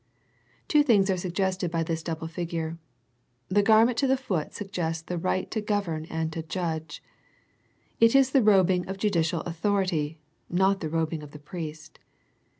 [0.67, 2.79] Two things are suggested by this double figure.
[3.49, 7.03] The garment to the foot sug gests the right to govern and to judge.
[7.99, 10.17] It is the robing of judicial authority,
[10.49, 11.99] not the robing of the priest.